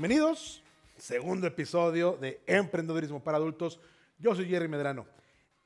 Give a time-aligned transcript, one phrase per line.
[0.00, 0.62] Bienvenidos,
[0.96, 3.80] segundo episodio de Emprendedurismo para Adultos.
[4.16, 5.08] Yo soy Jerry Medrano.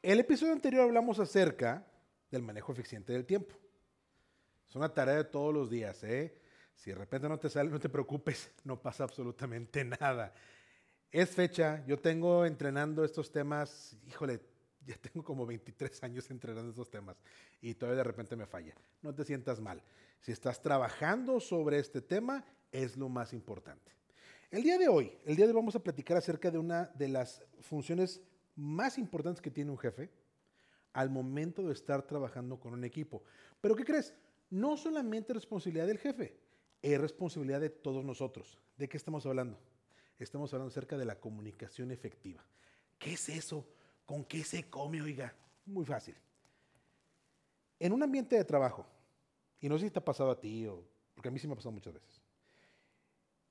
[0.00, 1.86] El episodio anterior hablamos acerca
[2.30, 3.54] del manejo eficiente del tiempo.
[4.66, 6.34] Es una tarea de todos los días, ¿eh?
[6.74, 10.33] Si de repente no te sale, no te preocupes, no pasa absolutamente nada.
[11.10, 14.41] Es fecha, yo tengo entrenando estos temas, híjole,
[14.87, 17.19] ya tengo como 23 años entrenando estos temas
[17.60, 18.74] y todavía de repente me falla.
[19.02, 19.83] No te sientas mal.
[20.23, 23.92] Si estás trabajando sobre este tema, es lo más importante.
[24.52, 27.09] El día de hoy, el día de hoy vamos a platicar acerca de una de
[27.09, 28.20] las funciones
[28.55, 30.10] más importantes que tiene un jefe
[30.93, 33.23] al momento de estar trabajando con un equipo.
[33.62, 34.15] Pero ¿qué crees?
[34.51, 36.38] No solamente responsabilidad del jefe,
[36.83, 38.59] es responsabilidad de todos nosotros.
[38.77, 39.59] ¿De qué estamos hablando?
[40.19, 42.45] Estamos hablando acerca de la comunicación efectiva.
[42.98, 43.66] ¿Qué es eso?
[44.05, 45.34] ¿Con qué se come, oiga?
[45.65, 46.15] Muy fácil.
[47.79, 48.87] En un ambiente de trabajo,
[49.62, 51.55] y no sé si te ha pasado a ti, o, porque a mí sí me
[51.55, 52.21] ha pasado muchas veces,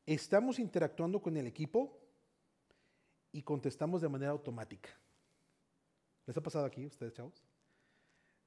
[0.06, 1.98] estamos interactuando con el equipo
[3.32, 4.90] y contestamos de manera automática.
[6.26, 7.44] ¿Les ha pasado aquí, ustedes, chavos?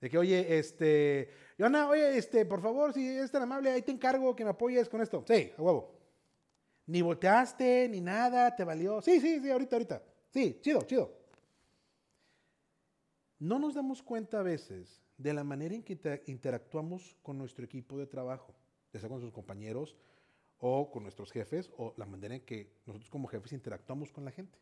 [0.01, 3.93] De que, oye, este, Joana, oye, este, por favor, si es tan amable, ahí te
[3.93, 5.25] encargo que me apoyes con esto.
[5.27, 5.95] Sí, a huevo.
[6.87, 9.01] Ni volteaste, ni nada, te valió.
[9.01, 10.03] Sí, sí, sí, ahorita, ahorita.
[10.31, 11.17] Sí, chido, chido.
[13.39, 17.97] No nos damos cuenta a veces de la manera en que interactuamos con nuestro equipo
[17.97, 18.55] de trabajo,
[18.93, 19.97] ya sea con sus compañeros
[20.67, 24.31] o con nuestros jefes, o la manera en que nosotros como jefes interactuamos con la
[24.31, 24.59] gente.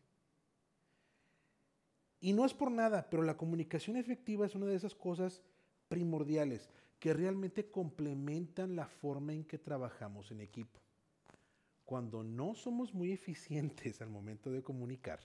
[2.19, 5.41] Y no es por nada, pero la comunicación efectiva es una de esas cosas
[5.87, 10.81] primordiales que realmente complementan la forma en que trabajamos en equipo.
[11.85, 15.21] Cuando no somos muy eficientes al momento de comunicar,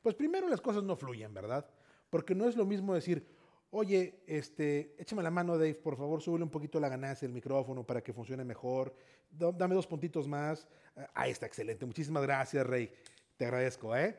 [0.00, 1.68] pues primero las cosas no fluyen, ¿verdad?
[2.08, 3.26] Porque no es lo mismo decir,
[3.74, 7.84] oye, este, échame la mano, Dave, por favor, súbele un poquito la ganancia del micrófono
[7.84, 8.94] para que funcione mejor,
[9.30, 10.68] dame dos puntitos más.
[11.12, 12.90] Ah, está excelente, muchísimas gracias, Rey,
[13.36, 14.16] te agradezco, ¿eh?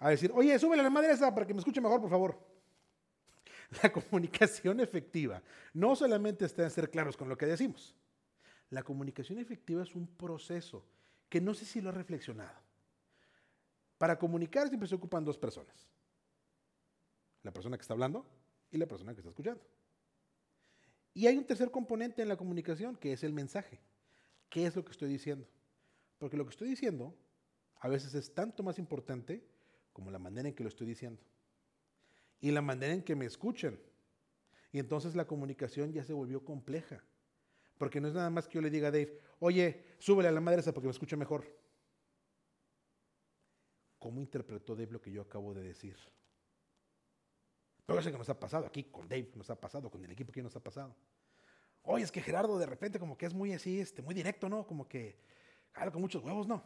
[0.00, 2.38] A decir, oye, súbele la madre esa para que me escuche mejor, por favor.
[3.82, 5.42] La comunicación efectiva
[5.74, 7.94] no solamente está en ser claros con lo que decimos.
[8.70, 10.84] La comunicación efectiva es un proceso
[11.28, 12.58] que no sé si lo has reflexionado.
[13.96, 15.88] Para comunicar siempre se ocupan dos personas.
[17.42, 18.26] La persona que está hablando
[18.70, 19.62] y la persona que está escuchando.
[21.14, 23.80] Y hay un tercer componente en la comunicación que es el mensaje.
[24.48, 25.46] ¿Qué es lo que estoy diciendo?
[26.18, 27.14] Porque lo que estoy diciendo
[27.80, 29.42] a veces es tanto más importante
[29.92, 31.20] como la manera en que lo estoy diciendo.
[32.40, 33.78] Y la manera en que me escuchan.
[34.72, 37.02] Y entonces la comunicación ya se volvió compleja.
[37.76, 40.40] Porque no es nada más que yo le diga a Dave, oye, súbele a la
[40.40, 41.46] madre esa porque me escuche mejor.
[43.98, 45.96] ¿Cómo interpretó Dave lo que yo acabo de decir?
[47.90, 50.30] Pero eso que nos ha pasado aquí con Dave, nos ha pasado con el equipo
[50.30, 50.94] que nos ha pasado.
[51.82, 54.64] Oye, es que Gerardo de repente como que es muy así, este, muy directo, ¿no?
[54.64, 55.18] Como que,
[55.72, 56.62] claro, con muchos huevos, no.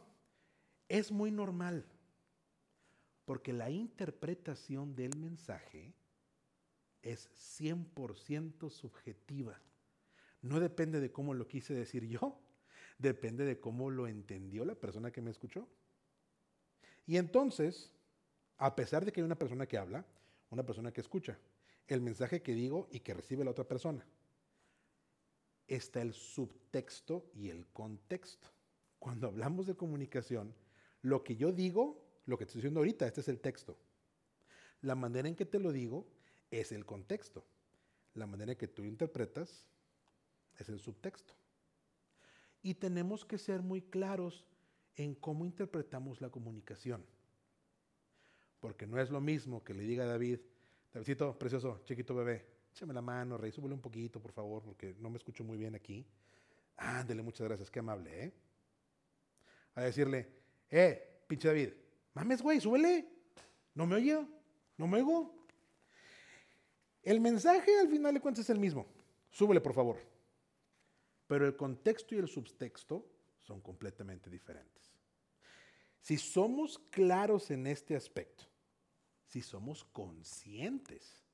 [0.86, 1.86] Es muy normal.
[3.24, 5.94] Porque la interpretación del mensaje
[7.00, 9.58] es 100% subjetiva.
[10.42, 12.38] No depende de cómo lo quise decir yo,
[12.98, 15.66] depende de cómo lo entendió la persona que me escuchó.
[17.06, 17.94] Y entonces,
[18.58, 20.04] a pesar de que hay una persona que habla,
[20.54, 21.38] una persona que escucha,
[21.86, 24.06] el mensaje que digo y que recibe la otra persona.
[25.66, 28.48] Está el subtexto y el contexto.
[28.98, 30.54] Cuando hablamos de comunicación,
[31.02, 33.76] lo que yo digo, lo que estoy diciendo ahorita, este es el texto.
[34.80, 36.06] La manera en que te lo digo
[36.50, 37.44] es el contexto.
[38.14, 39.66] La manera en que tú interpretas
[40.58, 41.34] es el subtexto.
[42.62, 44.46] Y tenemos que ser muy claros
[44.96, 47.04] en cómo interpretamos la comunicación.
[48.64, 50.38] Porque no es lo mismo que le diga a David,
[50.90, 55.10] Davidito, precioso, chiquito bebé, échame la mano, rey, súbele un poquito, por favor, porque no
[55.10, 56.06] me escucho muy bien aquí.
[56.78, 58.32] Ándele, muchas gracias, qué amable, ¿eh?
[59.74, 60.30] A decirle,
[60.70, 61.74] eh, pinche David,
[62.14, 63.06] mames, güey, súbele.
[63.74, 64.26] ¿No me oye?
[64.78, 65.46] ¿No me oigo?
[67.02, 68.86] El mensaje al final de cuentas es el mismo.
[69.30, 69.98] Súbele, por favor.
[71.26, 73.06] Pero el contexto y el subtexto
[73.40, 74.90] son completamente diferentes.
[76.00, 78.53] Si somos claros en este aspecto,
[79.26, 81.24] si somos conscientes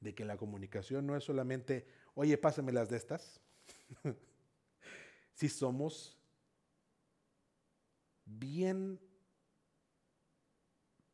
[0.00, 3.40] de que la comunicación no es solamente, oye, pásame las de estas,
[5.34, 6.16] si somos
[8.24, 9.00] bien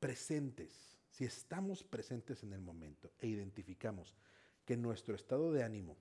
[0.00, 4.15] presentes, si estamos presentes en el momento e identificamos
[4.65, 5.97] que nuestro estado de ánimo,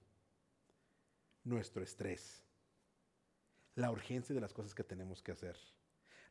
[1.44, 2.44] nuestro estrés,
[3.76, 5.58] la urgencia de las cosas que tenemos que hacer,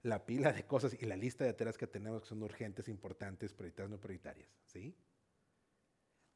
[0.02, 3.52] la pila de cosas y la lista de tareas que tenemos que son urgentes, importantes,
[3.52, 4.96] prioritarias, no prioritarias, ¿sí?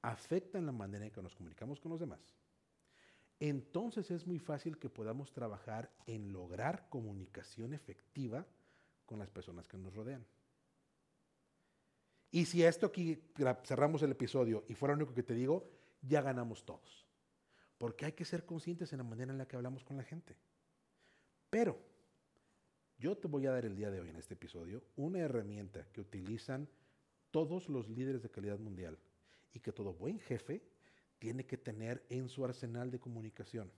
[0.02, 2.20] Afectan la manera en que nos comunicamos con los demás.
[3.40, 8.46] Entonces es muy fácil que podamos trabajar en lograr comunicación efectiva
[9.04, 10.24] con las personas que nos rodean.
[12.30, 13.20] Y si esto aquí
[13.64, 15.70] cerramos el episodio y fuera lo único que te digo,
[16.02, 17.06] ya ganamos todos.
[17.78, 20.36] Porque hay que ser conscientes en la manera en la que hablamos con la gente.
[21.50, 21.78] Pero
[22.98, 26.00] yo te voy a dar el día de hoy en este episodio una herramienta que
[26.00, 26.68] utilizan
[27.30, 28.98] todos los líderes de calidad mundial
[29.52, 30.62] y que todo buen jefe
[31.18, 33.70] tiene que tener en su arsenal de comunicación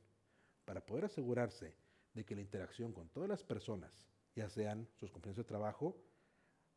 [0.65, 1.75] para poder asegurarse
[2.15, 5.97] de que la interacción con todas las personas, ya sean sus compañeros de trabajo,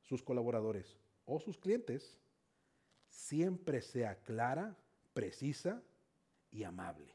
[0.01, 2.17] sus colaboradores o sus clientes,
[3.07, 4.77] siempre sea clara,
[5.13, 5.83] precisa
[6.49, 7.13] y amable,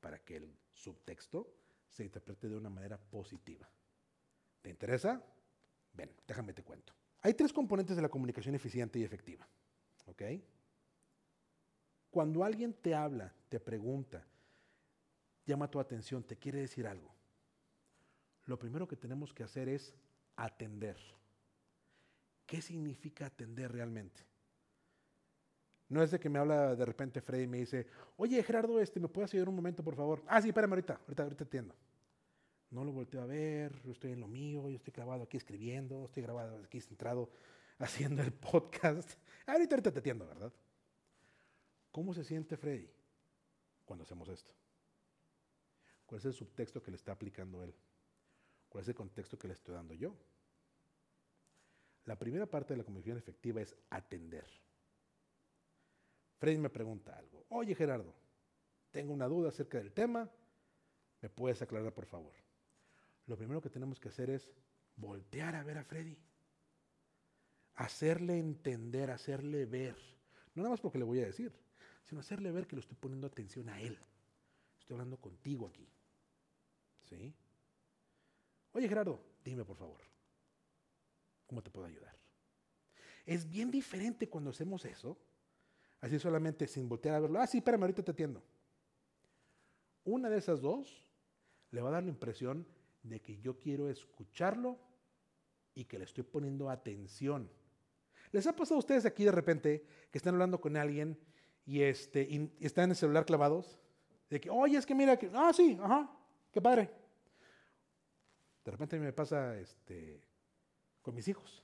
[0.00, 1.54] para que el subtexto
[1.88, 3.68] se interprete de una manera positiva.
[4.64, 5.22] ¿Te interesa?
[5.92, 6.94] Ven, déjame te cuento.
[7.20, 9.46] Hay tres componentes de la comunicación eficiente y efectiva.
[10.06, 10.22] ¿Ok?
[12.10, 14.24] Cuando alguien te habla, te pregunta,
[15.44, 17.14] llama tu atención, te quiere decir algo,
[18.46, 19.94] lo primero que tenemos que hacer es
[20.34, 20.96] atender.
[22.46, 24.24] ¿Qué significa atender realmente?
[25.90, 28.98] No es de que me habla de repente Freddy y me dice, oye Gerardo, este,
[28.98, 30.22] ¿me puedes ayudar un momento, por favor?
[30.26, 31.74] Ah, sí, espérame ahorita, ahorita, ahorita atiendo.
[32.74, 36.06] No lo volteo a ver, yo estoy en lo mío, yo estoy grabado aquí escribiendo,
[36.06, 37.30] estoy grabado aquí centrado
[37.78, 39.12] haciendo el podcast.
[39.46, 40.52] Ahorita, ahorita te atiendo, ¿verdad?
[41.92, 42.90] ¿Cómo se siente Freddy
[43.84, 44.52] cuando hacemos esto?
[46.04, 47.72] ¿Cuál es el subtexto que le está aplicando él?
[48.68, 50.16] ¿Cuál es el contexto que le estoy dando yo?
[52.06, 54.48] La primera parte de la comunicación efectiva es atender.
[56.38, 57.46] Freddy me pregunta algo.
[57.50, 58.12] Oye Gerardo,
[58.90, 60.28] tengo una duda acerca del tema.
[61.20, 62.43] ¿Me puedes aclarar, por favor?
[63.26, 64.48] Lo primero que tenemos que hacer es
[64.96, 66.18] voltear a ver a Freddy.
[67.76, 69.96] Hacerle entender, hacerle ver.
[70.54, 71.52] No nada más porque le voy a decir,
[72.04, 73.98] sino hacerle ver que lo estoy poniendo atención a él.
[74.78, 75.88] Estoy hablando contigo aquí.
[77.08, 77.34] ¿Sí?
[78.72, 80.00] Oye Gerardo, dime por favor,
[81.46, 82.18] ¿cómo te puedo ayudar?
[83.24, 85.16] Es bien diferente cuando hacemos eso,
[86.00, 87.40] así solamente sin voltear a verlo.
[87.40, 88.42] Ah, sí, espérame, ahorita te atiendo.
[90.04, 91.08] Una de esas dos
[91.70, 92.66] le va a dar la impresión
[93.04, 94.78] de que yo quiero escucharlo
[95.74, 97.50] y que le estoy poniendo atención.
[98.32, 101.18] ¿Les ha pasado a ustedes aquí de repente que están hablando con alguien
[101.64, 103.78] y, este, y están en el celular clavados?
[104.30, 106.10] De que, oye, es que mira, que, ah, sí, ajá,
[106.50, 106.90] qué padre.
[108.64, 110.20] De repente a mí me pasa este,
[111.02, 111.62] con mis hijos.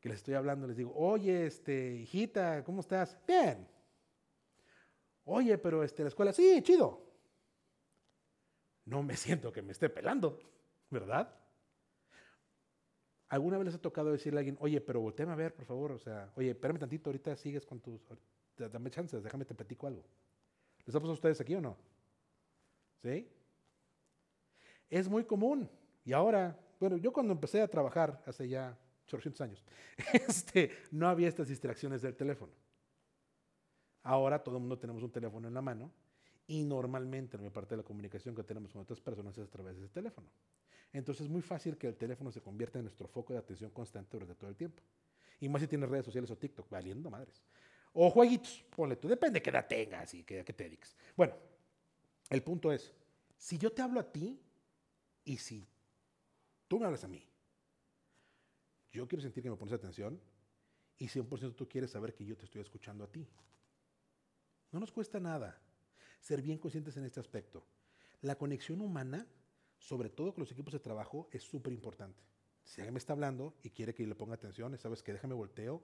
[0.00, 3.18] Que les estoy hablando, les digo, oye, este, hijita, ¿cómo estás?
[3.26, 3.68] Bien.
[5.24, 7.11] Oye, pero este, la escuela, sí, chido.
[8.84, 10.38] No me siento que me esté pelando,
[10.90, 11.34] ¿verdad?
[13.28, 15.92] ¿Alguna vez les ha tocado decirle a alguien, oye, pero volteame a ver, por favor?
[15.92, 18.02] O sea, oye, espérame tantito, ahorita sigues con tus...
[18.56, 20.04] Dame chances, déjame te platico algo.
[20.84, 21.76] ¿Les ha pasado a ustedes aquí o no?
[23.02, 23.26] ¿Sí?
[24.90, 25.70] Es muy común.
[26.04, 28.76] Y ahora, bueno, yo cuando empecé a trabajar hace ya
[29.06, 29.64] 800 años,
[30.12, 32.52] este, no había estas distracciones del teléfono.
[34.02, 35.90] Ahora todo el mundo tenemos un teléfono en la mano
[36.52, 39.74] y normalmente la parte de la comunicación que tenemos con otras personas es a través
[39.74, 40.28] de ese teléfono.
[40.92, 44.10] Entonces es muy fácil que el teléfono se convierta en nuestro foco de atención constante
[44.12, 44.82] durante todo el tiempo.
[45.40, 47.42] Y más si tienes redes sociales o TikTok, valiendo madres.
[47.94, 50.94] O jueguitos, ponle tú, depende de qué edad tengas y qué, qué te dediques.
[51.16, 51.34] Bueno,
[52.28, 52.92] el punto es,
[53.38, 54.38] si yo te hablo a ti,
[55.24, 55.66] y si
[56.68, 57.26] tú me hablas a mí,
[58.90, 60.20] yo quiero sentir que me pones atención
[60.98, 63.26] y 100% tú quieres saber que yo te estoy escuchando a ti.
[64.70, 65.58] No nos cuesta nada
[66.22, 67.66] ser bien conscientes en este aspecto.
[68.20, 69.26] La conexión humana,
[69.78, 72.22] sobre todo con los equipos de trabajo, es súper importante.
[72.62, 75.82] Si alguien me está hablando y quiere que le ponga atención, sabes que déjame volteo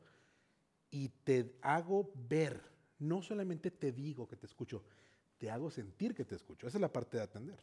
[0.90, 2.62] y te hago ver.
[3.00, 4.84] No solamente te digo que te escucho,
[5.38, 6.68] te hago sentir que te escucho.
[6.68, 7.58] Esa es la parte de atender.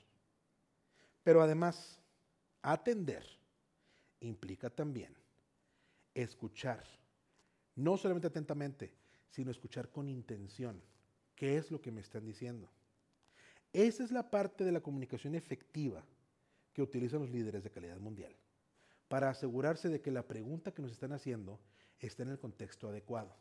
[1.23, 2.01] Pero además,
[2.61, 3.25] atender
[4.19, 5.15] implica también
[6.13, 6.83] escuchar,
[7.75, 8.93] no solamente atentamente,
[9.29, 10.81] sino escuchar con intención.
[11.35, 12.69] ¿Qué es lo que me están diciendo?
[13.73, 16.03] Esa es la parte de la comunicación efectiva
[16.73, 18.35] que utilizan los líderes de calidad mundial
[19.07, 21.59] para asegurarse de que la pregunta que nos están haciendo
[21.99, 23.35] está en el contexto adecuado.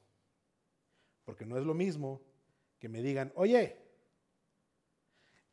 [1.24, 2.20] Porque no es lo mismo
[2.78, 3.78] que me digan, oye,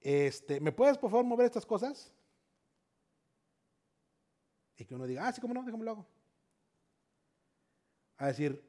[0.02, 2.12] este, ¿me puedes por favor mover estas cosas?
[4.78, 6.08] Y que uno diga, ah, sí, cómo no, déjame lo hago.
[8.18, 8.64] A decir,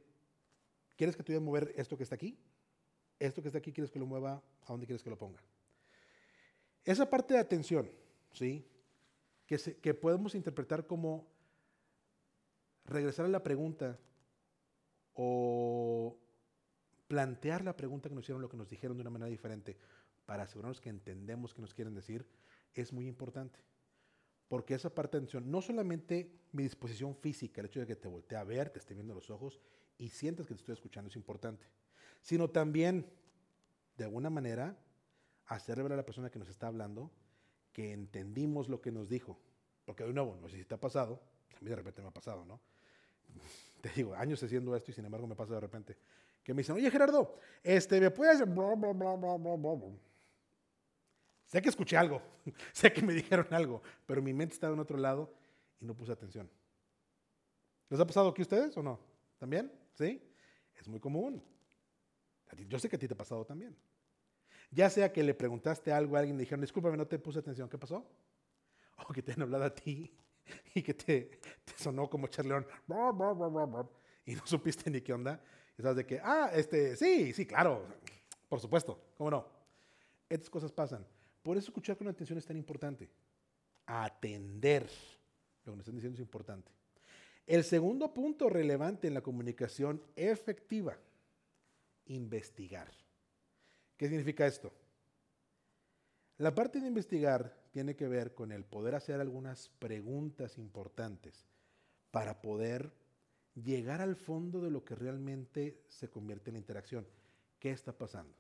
[0.97, 2.39] ¿quieres que te voy a mover esto que está aquí?
[3.23, 4.43] Esto que está aquí, ¿quieres que lo mueva?
[4.63, 5.41] ¿A dónde quieres que lo ponga?
[6.85, 7.89] Esa parte de atención,
[8.33, 8.67] ¿sí?
[9.47, 11.29] Que, que podemos interpretar como
[12.85, 13.97] regresar a la pregunta
[15.15, 16.19] o
[17.07, 19.79] plantear la pregunta que nos hicieron, lo que nos dijeron de una manera diferente,
[20.27, 22.27] para asegurarnos que entendemos qué nos quieren decir,
[22.75, 23.61] es muy importante.
[24.53, 28.07] porque esa parte de atención, no solamente mi disposición física, el hecho de que te
[28.07, 29.59] voltee a ver, te esté viendo los ojos
[29.97, 31.65] y sientas que te estoy escuchando es importante,
[32.23, 33.07] sino también,
[33.97, 34.77] de alguna manera,
[35.47, 37.11] hacer ver a la persona que nos está hablando
[37.73, 39.39] que entendimos lo que nos dijo.
[39.85, 41.21] Porque de nuevo, no sé si te ha pasado,
[41.57, 42.61] a mí de repente me ha pasado, ¿no?
[43.81, 45.97] Te digo, años haciendo esto y sin embargo me pasa de repente.
[46.45, 48.41] Que me dicen, oye Gerardo, este, ¿me puedes...?
[51.47, 52.23] sé que escuché algo,
[52.73, 55.33] sé que me dijeron algo, pero mi mente estaba en otro lado
[55.81, 56.49] y no puse atención.
[57.91, 58.99] ¿Les ha pasado aquí a ustedes o no?
[59.39, 59.71] ¿También?
[59.95, 60.23] ¿Sí?
[60.75, 61.43] Es muy común.
[62.69, 63.77] Yo sé que a ti te ha pasado también.
[64.71, 67.69] Ya sea que le preguntaste algo a alguien y dijeron, discúlpame, no te puse atención,
[67.69, 68.07] ¿qué pasó?
[69.09, 70.13] O que te han hablado a ti
[70.75, 71.41] y que te,
[71.77, 72.67] sonó como charleón
[74.25, 75.41] y no supiste ni qué onda.
[75.77, 77.87] Y sabes de que, ah, este, sí, sí, claro,
[78.49, 79.47] por supuesto, ¿cómo no?
[80.29, 81.07] Estas cosas pasan.
[81.43, 83.11] Por eso escuchar con atención es tan importante.
[83.87, 84.89] Atender.
[85.65, 86.71] Lo que nos están diciendo es importante.
[87.47, 90.97] El segundo punto relevante en la comunicación efectiva,
[92.07, 92.91] investigar.
[93.97, 94.73] ¿Qué significa esto?
[96.39, 101.47] La parte de investigar tiene que ver con el poder hacer algunas preguntas importantes
[102.11, 102.93] para poder
[103.55, 107.07] llegar al fondo de lo que realmente se convierte en interacción.
[107.59, 108.35] ¿Qué está pasando?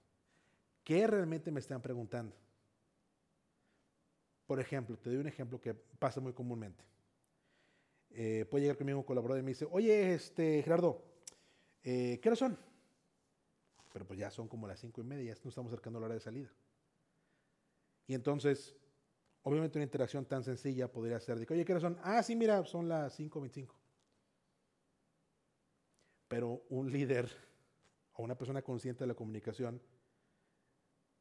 [0.85, 2.35] ¿Qué realmente me están preguntando?
[4.47, 6.85] Por ejemplo, te doy un ejemplo que pasa muy comúnmente.
[8.11, 11.03] Eh, puede llegar conmigo un colaborador y me dice, oye, este, Gerardo,
[11.83, 12.59] eh, ¿qué hora son?
[13.93, 16.07] Pero pues ya son como las cinco y media, ya nos estamos acercando a la
[16.07, 16.51] hora de salida.
[18.07, 18.77] Y entonces,
[19.43, 21.99] obviamente una interacción tan sencilla podría ser de que, oye, ¿qué hora son?
[22.03, 23.75] Ah, sí, mira, son las 5.25.
[26.29, 27.31] Pero un líder
[28.15, 29.83] o una persona consciente de la comunicación,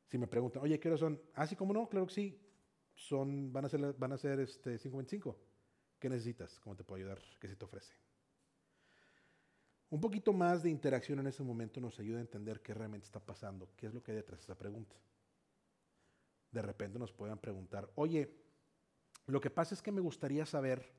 [0.07, 1.21] si me preguntan, oye, ¿qué hora son?
[1.33, 1.87] Ah, sí, ¿cómo no?
[1.87, 2.39] Claro que sí.
[2.95, 5.35] Son, van a ser, van a ser este, 5.25.
[5.99, 6.59] ¿Qué necesitas?
[6.59, 7.21] ¿Cómo te puedo ayudar?
[7.39, 7.93] ¿Qué se te ofrece?
[9.91, 13.19] Un poquito más de interacción en ese momento nos ayuda a entender qué realmente está
[13.19, 14.95] pasando, qué es lo que hay detrás de esa pregunta.
[16.49, 18.33] De repente nos pueden preguntar, oye,
[19.27, 20.93] lo que pasa es que me gustaría saber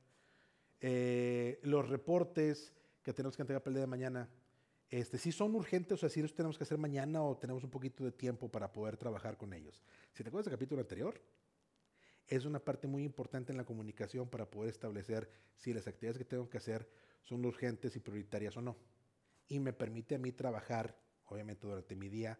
[0.79, 4.29] eh, los reportes que tenemos que entregar para el día de mañana,
[4.91, 7.71] este, si son urgentes, o sea, si los tenemos que hacer mañana o tenemos un
[7.71, 9.83] poquito de tiempo para poder trabajar con ellos.
[10.13, 11.19] Si te acuerdas del capítulo anterior,
[12.27, 16.27] es una parte muy importante en la comunicación para poder establecer si las actividades que
[16.27, 16.87] tengo que hacer
[17.23, 18.77] son urgentes y prioritarias o no.
[19.49, 22.39] Y me permite a mí trabajar, obviamente durante mi día,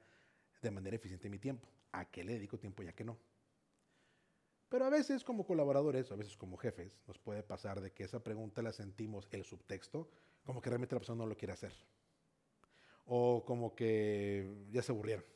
[0.61, 1.69] de manera eficiente mi tiempo.
[1.93, 3.19] ¿A qué le dedico tiempo y a qué no?
[4.69, 8.23] Pero a veces como colaboradores, a veces como jefes, nos puede pasar de que esa
[8.23, 10.09] pregunta la sentimos, el subtexto,
[10.45, 11.75] como que realmente la persona no lo quiere hacer.
[13.05, 15.27] O como que ya se aburrieron.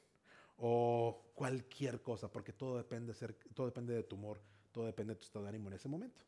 [0.56, 4.40] O cualquier cosa, porque todo depende, ser, todo depende de tu humor,
[4.72, 6.24] todo depende de tu estado de ánimo en ese momento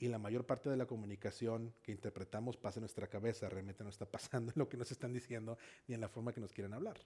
[0.00, 3.90] y la mayor parte de la comunicación que interpretamos pasa en nuestra cabeza, realmente no
[3.90, 6.72] está pasando en lo que nos están diciendo ni en la forma que nos quieren
[6.72, 6.98] hablar.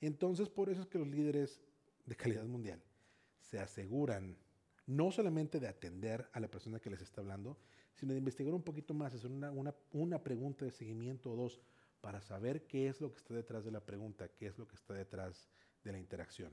[0.00, 1.62] Entonces, por eso es que los líderes
[2.04, 2.82] de calidad mundial
[3.40, 4.36] se aseguran
[4.84, 7.56] no solamente de atender a la persona que les está hablando,
[7.94, 11.60] sino de investigar un poquito más, hacer una, una, una pregunta de seguimiento o dos
[12.02, 14.76] para saber qué es lo que está detrás de la pregunta, qué es lo que
[14.76, 15.48] está detrás
[15.82, 16.52] de la interacción.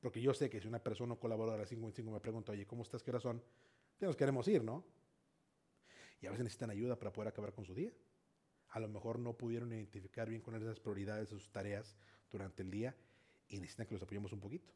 [0.00, 2.66] Porque yo sé que si una persona o colaboradora 5 en 5 me pregunta, oye,
[2.66, 3.02] ¿cómo estás?
[3.02, 3.42] ¿Qué razón?
[4.02, 4.84] Ya nos queremos ir, ¿no?
[6.20, 7.92] Y a veces necesitan ayuda para poder acabar con su día.
[8.70, 11.94] A lo mejor no pudieron identificar bien con esas prioridades de sus tareas
[12.28, 12.96] durante el día
[13.48, 14.72] y necesitan que los apoyemos un poquito.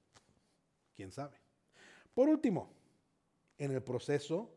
[0.94, 1.40] ¿Quién sabe?
[2.14, 2.72] Por último,
[3.58, 4.48] en el proceso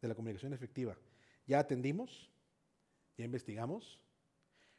[0.00, 0.96] de la comunicación efectiva,
[1.44, 2.30] ya atendimos,
[3.18, 3.98] ya investigamos,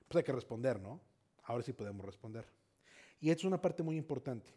[0.07, 1.01] pues hay que responder, ¿no?
[1.43, 2.47] Ahora sí podemos responder.
[3.19, 4.53] Y esto es una parte muy importante.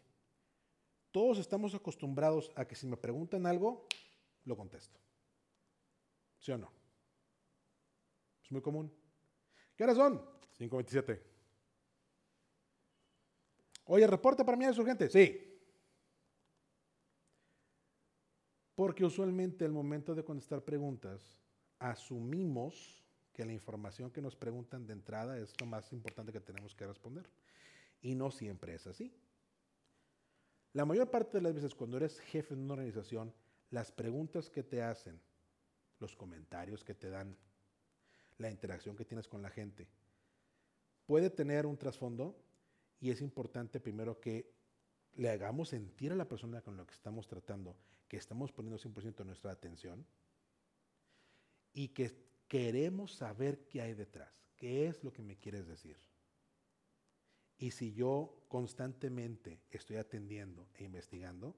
[1.11, 3.85] Todos estamos acostumbrados a que si me preguntan algo,
[4.47, 4.99] lo contesto.
[6.39, 6.71] ¿Sí o no?
[8.43, 8.91] Es muy común.
[9.75, 10.19] ¿Qué horas son?
[10.57, 11.21] 5.27.
[13.85, 15.09] Oye, reporte para mí es urgente.
[15.09, 15.43] Sí.
[18.75, 21.41] Porque usualmente al momento de contestar preguntas,
[21.79, 26.75] asumimos que la información que nos preguntan de entrada es lo más importante que tenemos
[26.75, 27.29] que responder.
[28.01, 29.13] Y no siempre es así.
[30.73, 33.33] La mayor parte de las veces cuando eres jefe de una organización,
[33.69, 35.21] las preguntas que te hacen,
[35.99, 37.37] los comentarios que te dan,
[38.37, 39.87] la interacción que tienes con la gente,
[41.05, 42.37] puede tener un trasfondo
[42.99, 44.51] y es importante primero que
[45.15, 47.75] le hagamos sentir a la persona con la que estamos tratando
[48.07, 50.05] que estamos poniendo 100% de nuestra atención
[51.73, 52.11] y que
[52.47, 55.97] queremos saber qué hay detrás, qué es lo que me quieres decir.
[57.57, 61.55] Y si yo constantemente estoy atendiendo e investigando,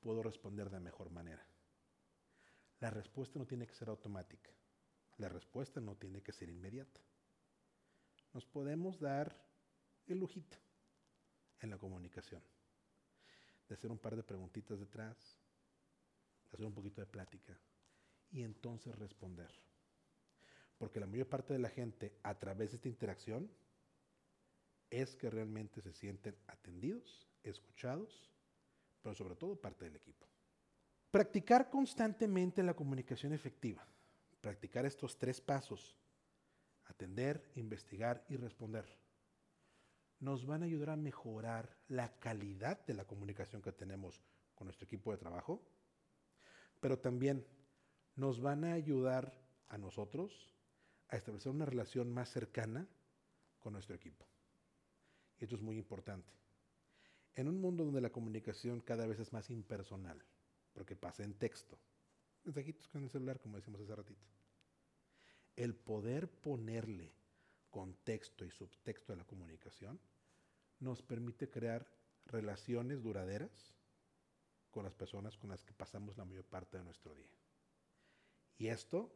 [0.00, 1.44] puedo responder de mejor manera.
[2.80, 4.50] La respuesta no tiene que ser automática.
[5.16, 7.00] La respuesta no tiene que ser inmediata.
[8.32, 9.34] Nos podemos dar
[10.06, 10.56] el lujito
[11.60, 12.42] en la comunicación
[13.68, 15.16] de hacer un par de preguntitas detrás,
[16.50, 17.58] de hacer un poquito de plática
[18.30, 19.50] y entonces responder.
[20.78, 23.50] Porque la mayor parte de la gente a través de esta interacción
[24.90, 28.30] es que realmente se sienten atendidos, escuchados,
[29.14, 30.26] sobre todo parte del equipo.
[31.10, 33.86] Practicar constantemente la comunicación efectiva,
[34.40, 35.96] practicar estos tres pasos,
[36.84, 38.98] atender, investigar y responder,
[40.20, 44.20] nos van a ayudar a mejorar la calidad de la comunicación que tenemos
[44.54, 45.62] con nuestro equipo de trabajo,
[46.80, 47.46] pero también
[48.16, 49.32] nos van a ayudar
[49.68, 50.54] a nosotros
[51.08, 52.88] a establecer una relación más cercana
[53.60, 54.26] con nuestro equipo.
[55.38, 56.32] Y esto es muy importante.
[57.38, 60.20] En un mundo donde la comunicación cada vez es más impersonal,
[60.72, 61.78] porque pasa en texto,
[62.42, 64.26] mensajitos con el celular, como decimos hace ratito,
[65.54, 67.12] el poder ponerle
[67.70, 70.00] contexto y subtexto a la comunicación
[70.80, 71.86] nos permite crear
[72.26, 73.72] relaciones duraderas
[74.72, 77.38] con las personas con las que pasamos la mayor parte de nuestro día.
[78.56, 79.14] Y esto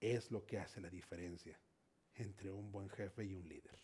[0.00, 1.60] es lo que hace la diferencia
[2.14, 3.78] entre un buen jefe y un líder.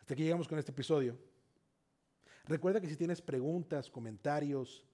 [0.00, 1.31] Hasta aquí llegamos con este episodio.
[2.44, 4.84] Recuerda que si tienes preguntas, comentarios,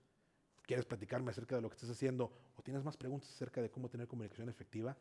[0.63, 3.89] quieres platicarme acerca de lo que estás haciendo o tienes más preguntas acerca de cómo
[3.89, 4.97] tener comunicación efectiva,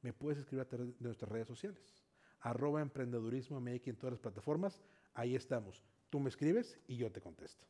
[0.00, 2.04] me puedes escribir a través de nuestras redes sociales.
[2.40, 4.80] Arroba emprendedurismo MX en todas las plataformas.
[5.14, 5.82] Ahí estamos.
[6.08, 7.66] Tú me escribes y yo te contesto.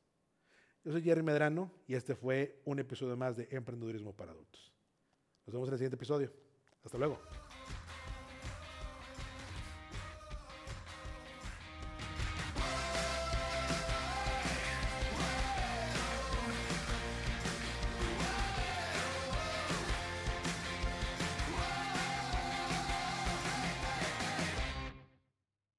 [0.84, 4.72] Yo soy Jerry Medrano y este fue un episodio más de Emprendedurismo para Adultos.
[5.46, 6.30] Nos vemos en el siguiente episodio.
[6.84, 7.18] Hasta luego.